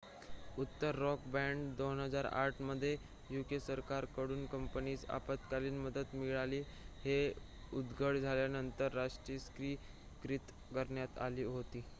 उत्तर 0.59 0.95
Rock 0.97 1.25
bank 1.27 1.75
2008 1.79 2.61
मध्ये 2.61 2.95
UK 3.31 3.59
सरकार 3.59 4.05
कडून 4.15 4.45
कंपनीस 4.47 5.05
आपत्कालीन 5.11 5.77
मदत 5.81 6.15
मिळाली 6.15 6.61
हे 7.05 7.19
उघड 7.73 8.17
झाल्यानंतर 8.17 8.93
राष्ट्रीयीकृत 8.93 10.51
करण्यात 10.73 11.19
आली 11.21 11.43
होती 11.45 11.83